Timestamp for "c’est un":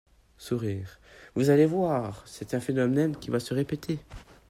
2.25-2.59